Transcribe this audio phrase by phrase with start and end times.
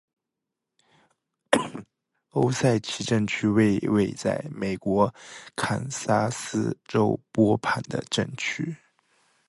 [2.31, 5.13] 欧塞奇镇区为位在美国
[5.55, 8.75] 堪萨斯州波旁县的镇区。